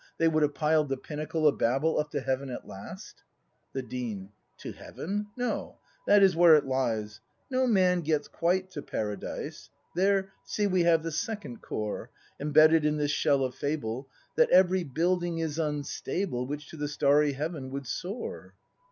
They 0.17 0.27
would 0.27 0.41
have 0.41 0.55
piled 0.55 0.89
the 0.89 0.97
pinnacle 0.97 1.47
Of 1.47 1.59
Babel 1.59 1.99
up 1.99 2.09
to 2.09 2.21
heaven 2.21 2.49
at 2.49 2.67
last? 2.67 3.21
The 3.73 3.83
Dean, 3.83 4.31
To 4.61 4.71
heaven.? 4.71 5.27
No, 5.37 5.77
that 6.07 6.23
is 6.23 6.35
where 6.35 6.55
it 6.55 6.65
lies: 6.65 7.21
No 7.51 7.67
man 7.67 8.01
gets 8.01 8.27
quite 8.27 8.71
to 8.71 8.81
Paradise. 8.81 9.69
There, 9.95 10.31
see, 10.43 10.65
we 10.65 10.85
have 10.85 11.03
the 11.03 11.11
second 11.11 11.61
core. 11.61 12.09
Embedded 12.39 12.83
in 12.83 12.97
this 12.97 13.11
shell 13.11 13.43
of 13.45 13.53
fable;— 13.53 14.09
That 14.37 14.49
every 14.49 14.83
building 14.83 15.37
is 15.37 15.59
unstable 15.59 16.47
Which 16.47 16.67
to 16.71 16.77
the 16.77 16.87
starry 16.87 17.33
heaven 17.33 17.69
would 17.69 17.85
soar! 17.85 18.55